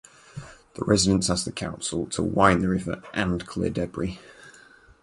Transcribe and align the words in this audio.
The 0.73 0.83
residents 0.83 1.29
asked 1.29 1.45
the 1.45 1.51
Council 1.51 2.07
to 2.07 2.23
widen 2.23 2.63
the 2.63 2.69
river 2.69 3.03
and 3.13 3.45
clear 3.45 3.69
debris. 3.69 4.17